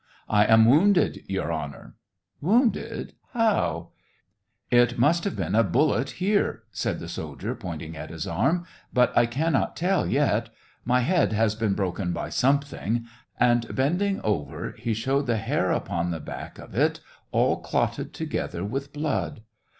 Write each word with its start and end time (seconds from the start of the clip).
"I 0.29 0.45
am 0.47 0.65
wounded. 0.65 1.23
Your 1.27 1.51
Honor!"" 1.51 1.93
Wounded} 2.41 3.13
how 3.35 3.89
t 4.71 4.77
"It 4.81 4.97
must 4.97 5.25
have 5.25 5.35
been 5.35 5.53
a 5.53 5.63
bullet, 5.63 6.09
here!" 6.17 6.63
said 6.81 6.97
the 6.99 7.07
soldier, 7.07 7.53
pointing 7.53 7.95
at 7.95 8.09
his 8.09 8.25
arm," 8.25 8.65
but 8.91 9.15
I 9.15 9.27
cannot 9.27 9.75
tell 9.75 10.01
74 10.05 10.05
SEVASTOPOL 10.07 10.11
IN 10.15 10.37
MAY. 10.39 10.41
yet. 10.41 10.49
My 10.85 10.99
head 11.01 11.33
has 11.33 11.53
been 11.53 11.73
broken 11.75 12.13
by 12.13 12.29
something," 12.29 13.05
and, 13.39 13.75
bending 13.75 14.19
over, 14.21 14.71
he 14.79 14.95
showed 14.95 15.27
the 15.27 15.37
hair 15.37 15.69
upon 15.69 16.09
the 16.09 16.19
back 16.19 16.57
of 16.57 16.73
it 16.73 16.99
all 17.31 17.61
clotted 17.61 18.11
together 18.11 18.63
with 18.65 18.91
blood. 18.91 19.43